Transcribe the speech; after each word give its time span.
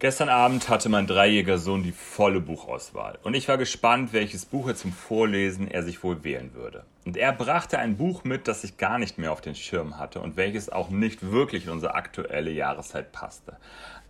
Gestern 0.00 0.28
Abend 0.28 0.68
hatte 0.68 0.88
mein 0.88 1.08
dreijähriger 1.08 1.58
Sohn 1.58 1.82
die 1.82 1.90
volle 1.90 2.40
Buchauswahl 2.40 3.18
und 3.24 3.34
ich 3.34 3.48
war 3.48 3.58
gespannt, 3.58 4.12
welches 4.12 4.46
Buch 4.46 4.68
er 4.68 4.76
zum 4.76 4.92
Vorlesen 4.92 5.68
er 5.68 5.82
sich 5.82 6.04
wohl 6.04 6.22
wählen 6.22 6.54
würde. 6.54 6.84
Und 7.04 7.16
er 7.16 7.32
brachte 7.32 7.80
ein 7.80 7.96
Buch 7.96 8.22
mit, 8.22 8.46
das 8.46 8.62
ich 8.62 8.76
gar 8.76 9.00
nicht 9.00 9.18
mehr 9.18 9.32
auf 9.32 9.40
den 9.40 9.56
Schirm 9.56 9.98
hatte 9.98 10.20
und 10.20 10.36
welches 10.36 10.68
auch 10.68 10.90
nicht 10.90 11.32
wirklich 11.32 11.64
in 11.64 11.72
unsere 11.72 11.96
aktuelle 11.96 12.52
Jahreszeit 12.52 13.10
passte. 13.10 13.56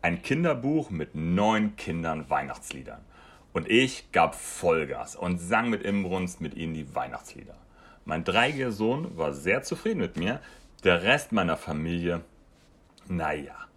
Ein 0.02 0.20
Kinderbuch 0.20 0.90
mit 0.90 1.14
neun 1.14 1.74
Kindern 1.76 2.28
Weihnachtsliedern. 2.28 3.00
Und 3.54 3.70
ich 3.70 4.12
gab 4.12 4.34
Vollgas 4.34 5.16
und 5.16 5.38
sang 5.38 5.70
mit 5.70 5.84
Imbrunst 5.84 6.42
mit 6.42 6.52
ihnen 6.52 6.74
die 6.74 6.94
Weihnachtslieder. 6.94 7.54
Mein 8.04 8.24
dreijähriger 8.24 8.72
Sohn 8.72 9.16
war 9.16 9.32
sehr 9.32 9.62
zufrieden 9.62 10.00
mit 10.00 10.18
mir, 10.18 10.40
der 10.84 11.02
Rest 11.02 11.32
meiner 11.32 11.56
Familie, 11.56 12.20
naja. 13.08 13.67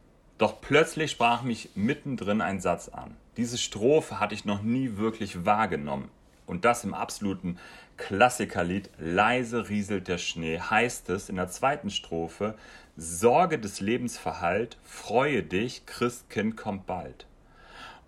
Doch 0.42 0.60
plötzlich 0.60 1.12
sprach 1.12 1.44
mich 1.44 1.70
mittendrin 1.76 2.42
ein 2.42 2.60
Satz 2.60 2.90
an. 2.90 3.16
Diese 3.38 3.60
Strophe 3.60 4.20
hatte 4.20 4.34
ich 4.34 4.44
noch 4.44 4.64
nie 4.64 4.98
wirklich 4.98 5.46
wahrgenommen. 5.46 6.10
Und 6.48 6.66
das 6.66 6.84
im 6.84 6.96
absoluten 6.96 7.60
Klassikerlied 7.98 8.90
Leise 8.98 9.70
rieselt 9.70 10.08
der 10.08 10.18
Schnee 10.18 10.58
heißt 10.58 11.12
es 11.12 11.30
in 11.30 11.36
der 11.36 11.50
zweiten 11.50 11.92
Strophe 11.92 12.56
Sorge 12.98 13.60
des 13.60 13.82
Lebens 13.82 14.18
verhallt, 14.18 14.80
freue 14.84 15.44
dich, 15.44 15.86
Christkind 15.86 16.58
kommt 16.58 16.88
bald. 16.88 17.28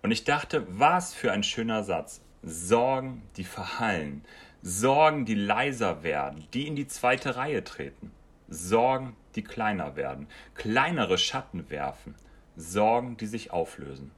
Und 0.02 0.10
ich 0.10 0.24
dachte, 0.24 0.66
was 0.68 1.14
für 1.14 1.30
ein 1.30 1.44
schöner 1.44 1.84
Satz. 1.84 2.20
Sorgen, 2.42 3.22
die 3.36 3.44
verhallen, 3.44 4.24
Sorgen, 4.60 5.24
die 5.24 5.36
leiser 5.36 6.02
werden, 6.02 6.48
die 6.52 6.66
in 6.66 6.74
die 6.74 6.88
zweite 6.88 7.36
Reihe 7.36 7.62
treten, 7.62 8.10
Sorgen, 8.54 9.16
die 9.34 9.42
kleiner 9.42 9.96
werden, 9.96 10.28
kleinere 10.54 11.18
Schatten 11.18 11.68
werfen, 11.70 12.14
Sorgen, 12.56 13.16
die 13.16 13.26
sich 13.26 13.50
auflösen. 13.50 14.12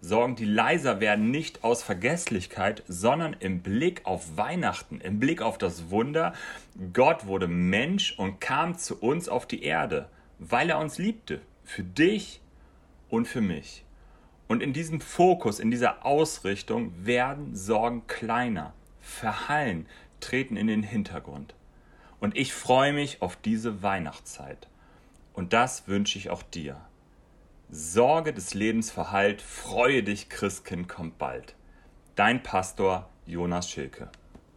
Sorgen, 0.00 0.34
die 0.34 0.46
leiser 0.46 1.00
werden, 1.00 1.30
nicht 1.30 1.62
aus 1.62 1.84
Vergesslichkeit, 1.84 2.82
sondern 2.88 3.36
im 3.38 3.60
Blick 3.60 4.00
auf 4.04 4.36
Weihnachten, 4.36 5.00
im 5.00 5.20
Blick 5.20 5.42
auf 5.42 5.58
das 5.58 5.90
Wunder. 5.90 6.32
Gott 6.92 7.26
wurde 7.26 7.46
Mensch 7.46 8.18
und 8.18 8.40
kam 8.40 8.76
zu 8.76 8.98
uns 8.98 9.28
auf 9.28 9.46
die 9.46 9.62
Erde, 9.62 10.08
weil 10.40 10.70
er 10.70 10.80
uns 10.80 10.98
liebte, 10.98 11.40
für 11.62 11.84
dich 11.84 12.40
und 13.10 13.28
für 13.28 13.40
mich. 13.40 13.84
Und 14.48 14.60
in 14.60 14.72
diesem 14.72 15.00
Fokus, 15.00 15.60
in 15.60 15.70
dieser 15.70 16.04
Ausrichtung 16.04 16.92
werden 17.06 17.54
Sorgen 17.54 18.06
kleiner, 18.08 18.74
verhallen, 19.00 19.86
treten 20.18 20.56
in 20.56 20.66
den 20.66 20.82
Hintergrund. 20.82 21.54
Und 22.22 22.38
ich 22.38 22.54
freue 22.54 22.92
mich 22.92 23.20
auf 23.20 23.34
diese 23.34 23.82
Weihnachtszeit. 23.82 24.68
Und 25.32 25.52
das 25.52 25.88
wünsche 25.88 26.18
ich 26.18 26.30
auch 26.30 26.44
dir. 26.44 26.80
Sorge 27.68 28.32
des 28.32 28.54
Lebens 28.54 28.92
verhallt, 28.92 29.42
freue 29.42 30.04
dich, 30.04 30.28
Christkind 30.28 30.88
kommt 30.88 31.18
bald. 31.18 31.56
Dein 32.14 32.40
Pastor 32.40 33.08
Jonas 33.26 33.68
Schilke. 33.68 34.08